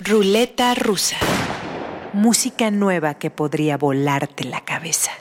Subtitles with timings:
[0.00, 1.16] Ruleta rusa.
[2.12, 5.12] Música nueva que podría volarte la cabeza.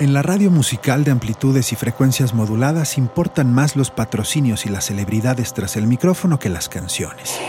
[0.00, 4.84] En la radio musical de amplitudes y frecuencias moduladas importan más los patrocinios y las
[4.84, 7.40] celebridades tras el micrófono que las canciones.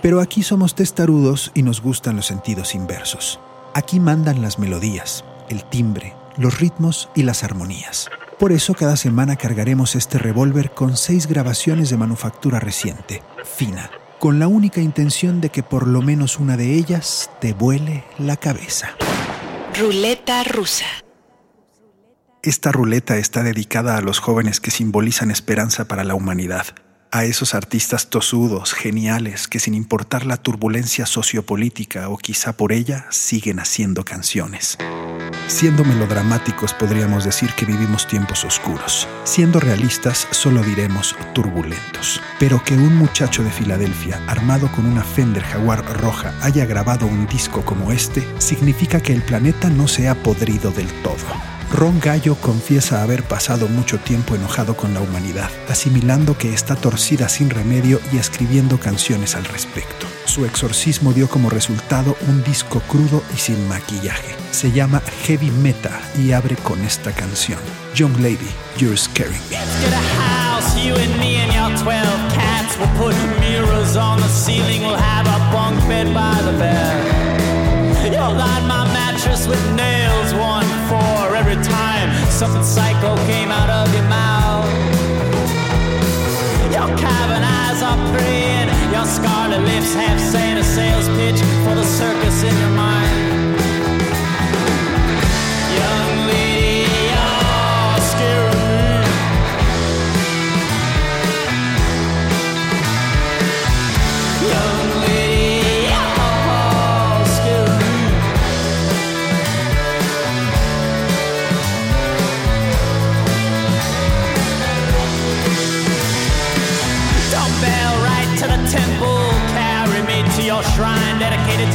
[0.00, 3.38] Pero aquí somos testarudos y nos gustan los sentidos inversos.
[3.74, 8.08] Aquí mandan las melodías, el timbre, los ritmos y las armonías.
[8.38, 14.38] Por eso cada semana cargaremos este revólver con seis grabaciones de manufactura reciente, fina, con
[14.38, 18.90] la única intención de que por lo menos una de ellas te vuele la cabeza.
[19.78, 20.86] Ruleta rusa.
[22.42, 26.66] Esta ruleta está dedicada a los jóvenes que simbolizan esperanza para la humanidad
[27.10, 33.06] a esos artistas tosudos, geniales, que sin importar la turbulencia sociopolítica o quizá por ella,
[33.10, 34.76] siguen haciendo canciones.
[35.48, 39.08] Siendo melodramáticos podríamos decir que vivimos tiempos oscuros.
[39.24, 42.20] Siendo realistas solo diremos turbulentos.
[42.38, 47.26] Pero que un muchacho de Filadelfia, armado con una Fender Jaguar roja, haya grabado un
[47.26, 51.24] disco como este, significa que el planeta no se ha podrido del todo.
[51.72, 57.28] Ron Gallo confiesa haber pasado mucho tiempo enojado con la humanidad, asimilando que está torcida
[57.28, 60.06] sin remedio y escribiendo canciones al respecto.
[60.26, 64.34] Su exorcismo dio como resultado un disco crudo y sin maquillaje.
[64.50, 67.60] Se llama Heavy Meta y abre con esta canción.
[67.94, 69.56] Young Lady, You're Scaring Me.
[79.46, 83.45] with nails, one for every time something psycho came
[89.26, 93.05] scarlet lips have saying a sales pitch for the circus in your mind.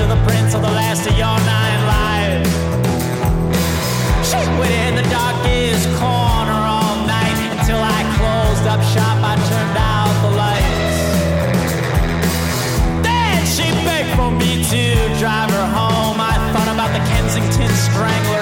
[0.02, 2.50] To the prince of the last of your nine lives.
[4.28, 9.18] She waited in the darkest corner all night until I closed up shop.
[9.22, 10.98] I turned out the lights.
[13.06, 14.84] Then she begged for me to
[15.20, 16.18] drive her home.
[16.20, 18.41] I thought about the Kensington Stranglers.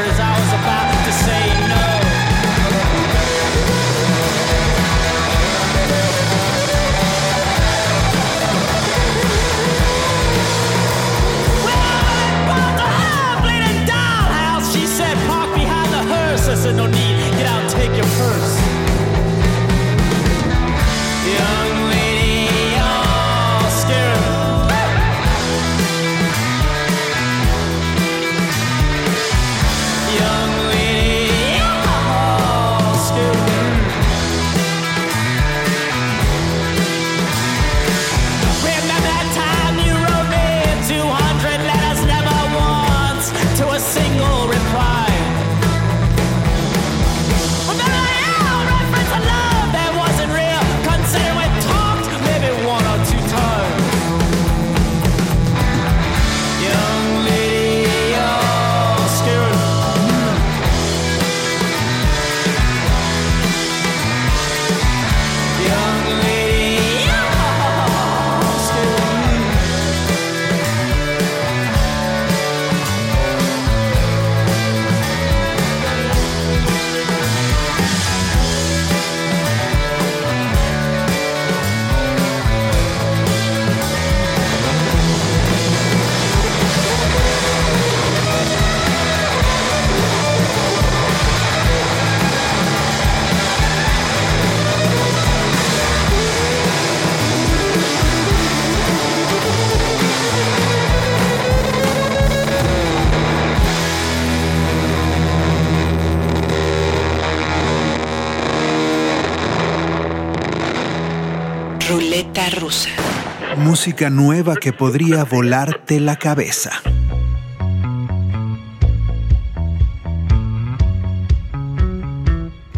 [113.69, 116.71] música nueva que podría volarte la cabeza.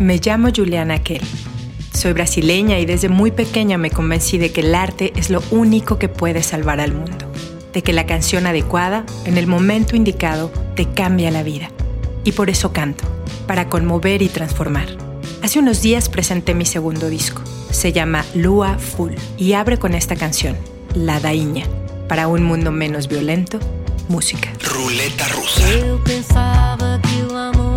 [0.02, 1.24] Me llamo Juliana Kell.
[1.94, 5.98] Soy brasileña y desde muy pequeña me convencí de que el arte es lo único
[5.98, 7.32] que puede salvar al mundo,
[7.72, 11.70] de que la canción adecuada, en el momento indicado, te cambia la vida.
[12.26, 13.06] Y por eso canto,
[13.48, 14.90] para conmover y transformar.
[15.42, 17.44] Hace unos días presenté mi segundo disco.
[17.70, 20.70] Se llama Lua Full y abre con esta canción.
[20.96, 21.66] La Daíña.
[22.08, 23.60] Para un mundo menos violento,
[24.10, 24.52] música.
[24.62, 25.64] Ruleta rusa.
[26.04, 27.70] Pensaba que el amor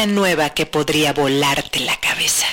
[0.00, 2.46] nueva que podría volarte la cabeza.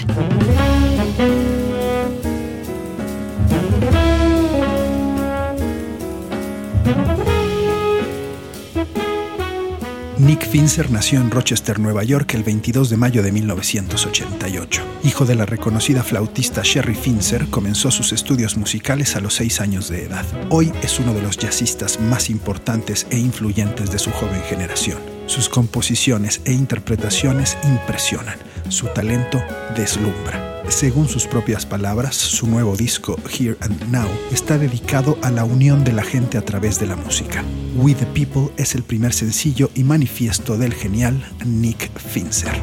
[10.18, 14.84] Nick Finzer nació en Rochester, Nueva York, el 22 de mayo de 1988.
[15.06, 19.88] Hijo de la reconocida flautista Sherry Finzer, comenzó sus estudios musicales a los 6 años
[19.88, 20.26] de edad.
[20.50, 25.19] Hoy es uno de los jazzistas más importantes e influyentes de su joven generación.
[25.30, 28.36] Sus composiciones e interpretaciones impresionan.
[28.70, 29.40] Su talento
[29.78, 30.64] deslumbra.
[30.70, 35.84] Según sus propias palabras, su nuevo disco, Here and Now, está dedicado a la unión
[35.84, 37.44] de la gente a través de la música.
[37.76, 42.60] We the People es el primer sencillo y manifiesto del genial Nick Finzer.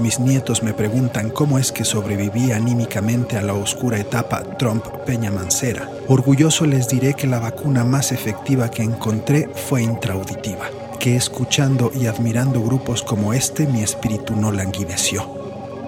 [0.00, 5.88] Mis nietos me preguntan cómo es que sobreviví anímicamente a la oscura etapa Trump-Peña Mancera,
[6.08, 10.66] orgulloso les diré que la vacuna más efectiva que encontré fue intrauditiva,
[10.98, 15.24] que escuchando y admirando grupos como este mi espíritu no languideció.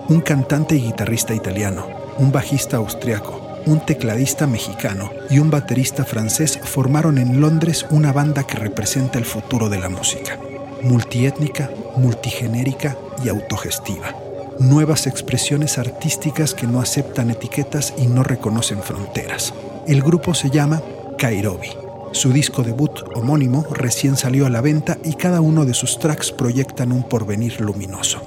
[0.09, 1.89] Un cantante y guitarrista italiano,
[2.19, 8.45] un bajista austriaco, un tecladista mexicano y un baterista francés formaron en Londres una banda
[8.45, 10.39] que representa el futuro de la música.
[10.83, 14.15] Multiétnica, multigenérica y autogestiva.
[14.59, 19.55] Nuevas expresiones artísticas que no aceptan etiquetas y no reconocen fronteras.
[19.87, 20.83] El grupo se llama
[21.17, 21.69] Kairobi.
[22.13, 26.33] Su disco debut homónimo recién salió a la venta y cada uno de sus tracks
[26.33, 28.21] proyectan un porvenir luminoso.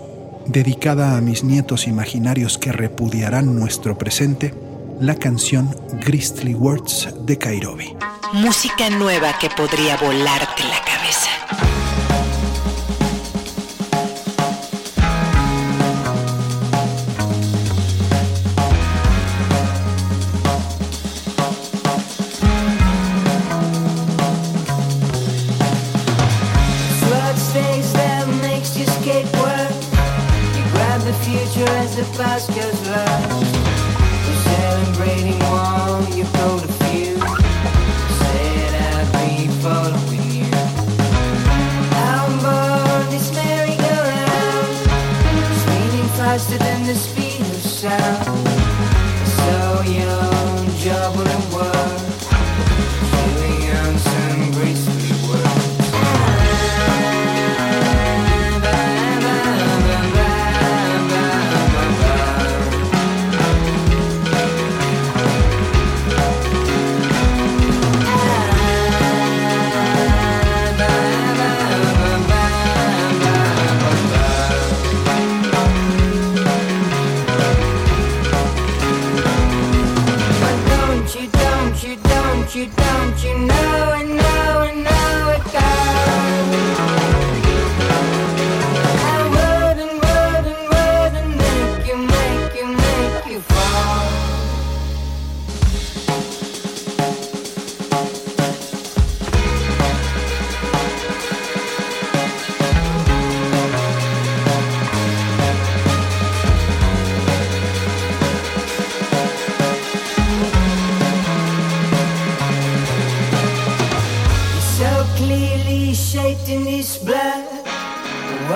[0.46, 4.54] Dedicada a mis nietos imaginarios que repudiarán nuestro presente,
[5.00, 7.96] la canción Gristly Words de Kairobi.
[8.34, 11.91] Música nueva que podría volarte la cabeza.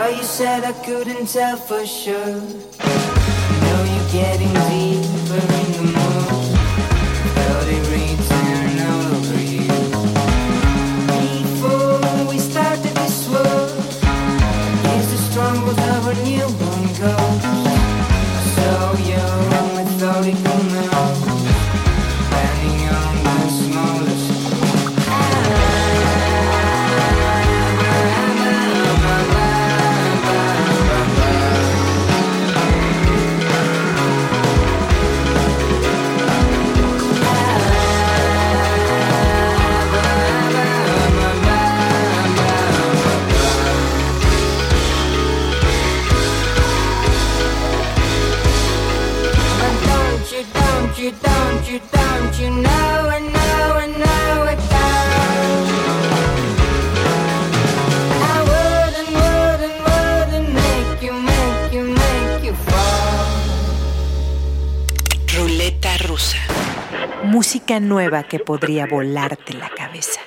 [0.05, 2.15] Well, you said I couldn't tell for sure.
[2.15, 6.44] Know you're getting deeper in the mood.
[67.79, 70.21] Nueva que podría volarte la cabeza.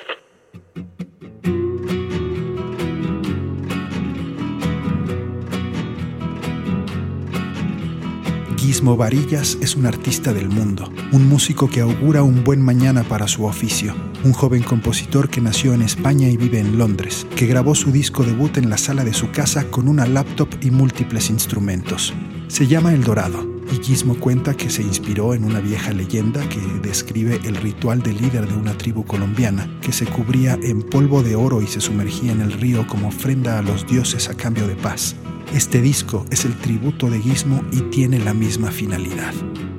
[8.57, 13.27] Guismo Varillas es un artista del mundo, un músico que augura un buen mañana para
[13.27, 17.75] su oficio, un joven compositor que nació en España y vive en Londres, que grabó
[17.75, 22.13] su disco debut en la sala de su casa con una laptop y múltiples instrumentos.
[22.49, 27.41] Se llama El Dorado Gizmo cuenta que se inspiró en una vieja leyenda que describe
[27.45, 31.63] el ritual del líder de una tribu colombiana que se cubría en polvo de oro
[31.63, 35.17] y se sumergía en el río como ofrenda a los dioses a cambio de paz.
[35.55, 39.33] Este disco es el tributo de Gizmo y tiene la misma finalidad.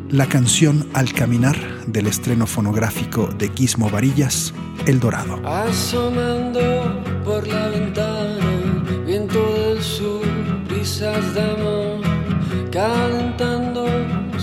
[0.10, 4.54] La canción Al Caminar del estreno fonográfico de Gizmo Varillas,
[4.88, 5.40] El Dorado.
[5.48, 8.40] Asomando por la ventana,
[9.06, 10.26] viento del sur,
[10.68, 12.02] brisas de amor,
[12.72, 13.59] calentando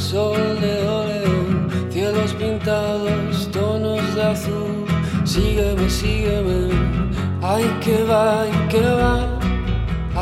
[0.07, 1.35] sol de óleo,
[1.91, 4.87] cielos pintados, tonos de azul.
[5.25, 6.71] Sígueme, sígueme,
[7.43, 9.15] ay que va, ay que va,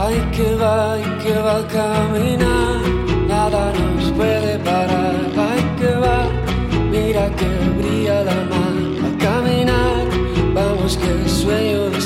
[0.04, 2.80] ay que va, ay que va a caminar,
[3.28, 5.16] nada nos puede parar,
[5.50, 6.18] ay que va,
[6.90, 8.76] mira que brilla la mar,
[9.08, 10.04] a caminar,
[10.54, 11.98] vamos que sueño de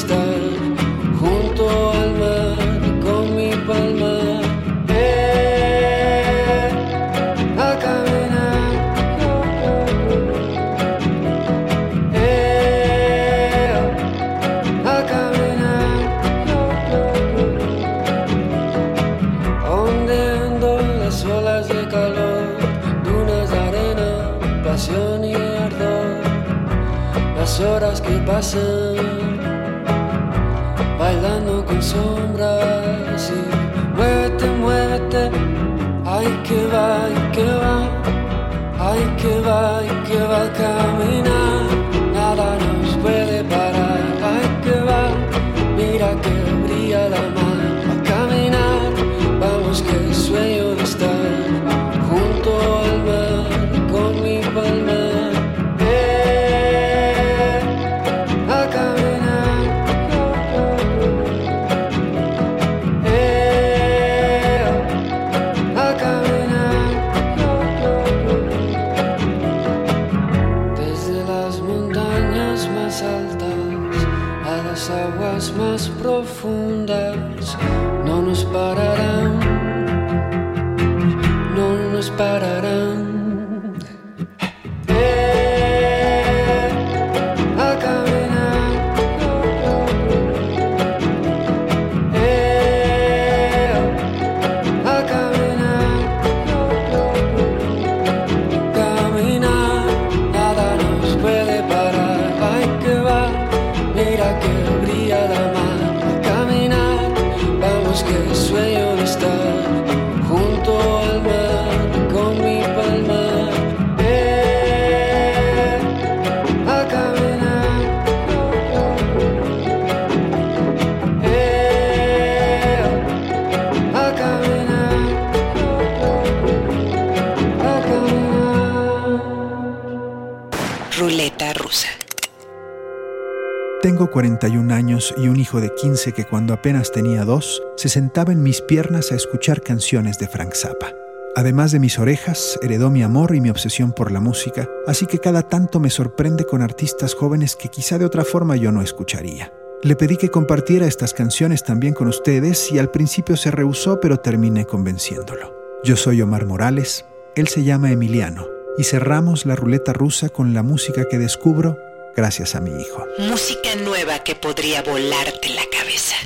[133.98, 138.32] Tengo 41 años y un hijo de 15 que cuando apenas tenía dos, se sentaba
[138.32, 140.92] en mis piernas a escuchar canciones de Frank Zappa.
[141.34, 145.18] Además de mis orejas, heredó mi amor y mi obsesión por la música, así que
[145.18, 149.52] cada tanto me sorprende con artistas jóvenes que quizá de otra forma yo no escucharía.
[149.82, 154.18] Le pedí que compartiera estas canciones también con ustedes y al principio se rehusó, pero
[154.18, 155.52] terminé convenciéndolo.
[155.82, 158.46] Yo soy Omar Morales, él se llama Emiliano,
[158.78, 161.76] y cerramos la ruleta rusa con la música que descubro
[162.18, 163.06] gracias a mi hijo.
[163.30, 166.16] Música nueva que podría volarte la cabeza.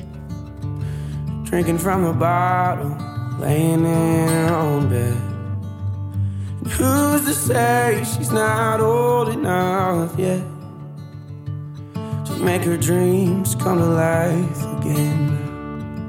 [1.44, 2.96] Drinking from a bottle,
[3.38, 5.14] laying in her own bed.
[6.78, 10.40] Who's to say she's not old enough yet
[12.24, 15.51] to make her dreams come to life again?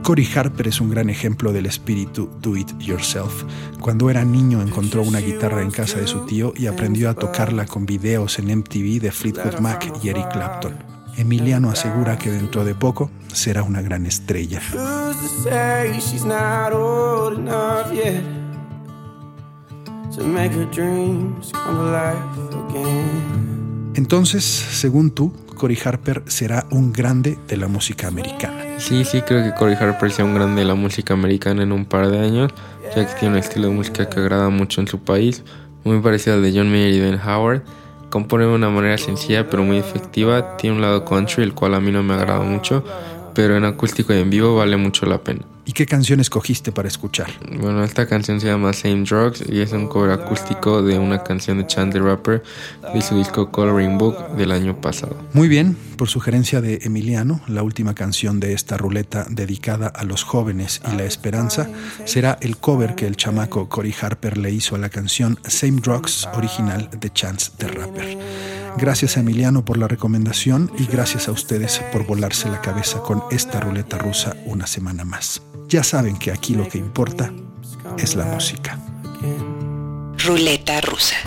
[0.04, 3.46] Cory Harper es un gran ejemplo del espíritu do it yourself.
[3.80, 7.66] Cuando era niño encontró una guitarra en casa de su tío y aprendió a tocarla
[7.66, 10.76] con videos en MTV de Fleetwood Mac y Eric Clapton.
[11.16, 14.62] Emiliano asegura que dentro de poco será una gran estrella.
[23.96, 28.63] Entonces, según tú, Cory Harper será un grande de la música americana.
[28.84, 31.86] Sí, sí, creo que Corey Harper sea un grande de la música americana en un
[31.86, 32.52] par de años,
[32.94, 35.42] ya que tiene un estilo de música que agrada mucho en su país,
[35.86, 37.62] muy parecido al de John Mayer y Ben Howard.
[38.10, 41.80] Compone de una manera sencilla pero muy efectiva, tiene un lado country, el cual a
[41.80, 42.84] mí no me agrada mucho,
[43.34, 45.46] pero en acústico y en vivo vale mucho la pena.
[45.66, 47.32] ¿Y qué canción escogiste para escuchar?
[47.58, 51.60] Bueno, esta canción se llama Same Drugs y es un cover acústico de una canción
[51.60, 52.44] de Chance the Rapper
[52.94, 55.16] de su disco Coloring Book del año pasado.
[55.32, 60.24] Muy bien, por sugerencia de Emiliano, la última canción de esta ruleta dedicada a los
[60.24, 61.70] jóvenes y la esperanza
[62.04, 66.28] será el cover que el chamaco Cory Harper le hizo a la canción Same Drugs
[66.34, 68.18] original de Chance the Rapper.
[68.78, 73.24] Gracias a Emiliano por la recomendación y gracias a ustedes por volarse la cabeza con
[73.32, 75.42] esta ruleta rusa una semana más.
[75.68, 77.32] Ya saben que aquí lo que importa
[77.98, 78.80] es la música.
[80.18, 81.18] Ruleta rusa.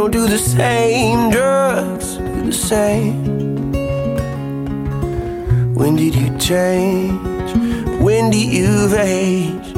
[0.00, 3.72] Don't do the same drugs, do the same.
[5.74, 7.52] When did you change?
[8.00, 9.76] When did you age?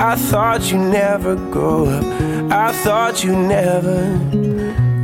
[0.00, 2.04] I thought you never grow up.
[2.50, 3.98] I thought you never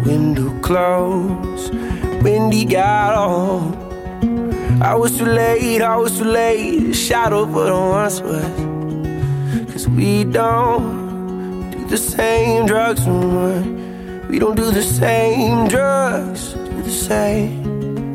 [0.06, 1.74] window closed.
[2.22, 4.80] Windy got on.
[4.80, 6.94] I was too late, I was too late.
[6.94, 9.70] Shadow put on us was.
[9.70, 13.77] Cause we don't do the same drugs no more.
[14.28, 18.12] We don't do the same drugs, do the same.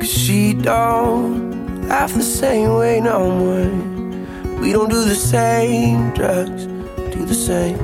[0.00, 4.58] Cause she don't laugh the same way no more.
[4.58, 6.64] We don't do the same drugs,
[7.14, 7.76] do the same.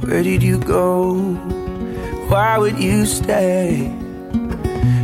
[0.00, 1.59] Where did you go?
[2.30, 3.92] Why would you stay?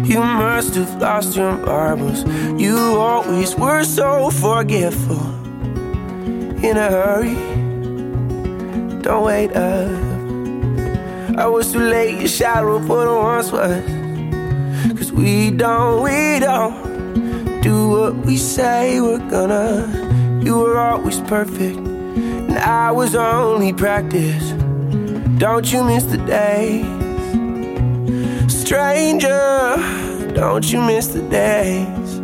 [0.04, 2.24] You must have lost your marbles.
[2.60, 5.34] You always were so forgetful.
[6.64, 7.56] In a hurry
[9.06, 9.88] don't wait up.
[11.38, 13.84] I was too late, your shadow put on once was.
[14.98, 20.42] Cause we don't, we don't do what we say we're gonna.
[20.44, 24.50] You were always perfect, and I was only practice.
[25.38, 27.05] Don't you miss the days?
[28.66, 29.76] Stranger,
[30.34, 32.18] don't you miss the days?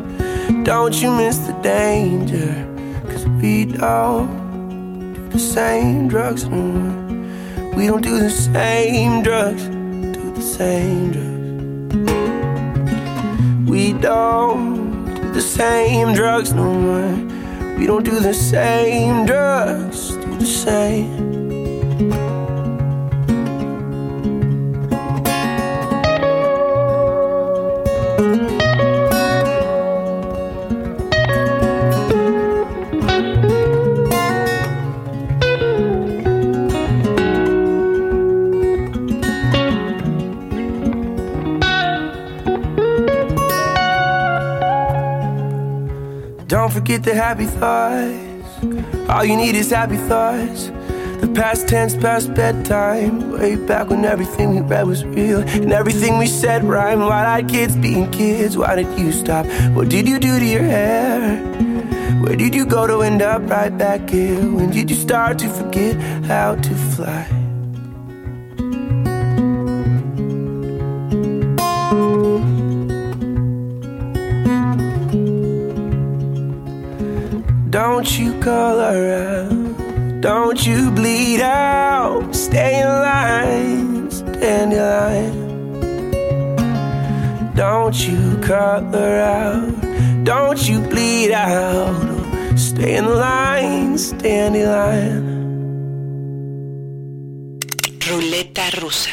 [0.64, 2.66] Don't you miss the danger?
[3.06, 7.76] Cause we don't do the same drugs no more.
[7.76, 12.10] We don't do the same drugs, do the same drugs.
[13.70, 17.76] We don't do the same drugs no more.
[17.78, 21.31] We don't do the same drugs, do the same.
[46.72, 49.10] Forget the happy thoughts.
[49.10, 50.68] All you need is happy thoughts.
[51.20, 53.30] The past tense, past bedtime.
[53.32, 57.02] Way back when everything we read was real and everything we said rhymed.
[57.02, 58.56] Wide eyed kids being kids.
[58.56, 59.46] Why did you stop?
[59.74, 61.36] What did you do to your hair?
[62.22, 64.40] Where did you go to end up right back here?
[64.40, 67.41] When did you start to forget how to fly?
[78.42, 82.34] Color out, don't you bleed out.
[82.34, 85.52] Stay in line, stand in line.
[87.54, 91.94] Don't you color out, don't you bleed out.
[92.58, 95.32] Stay in line, stand in line.
[98.08, 99.10] Ruleta rusa.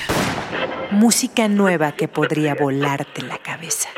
[0.92, 3.90] Música nueva que podría volarte la cabeza.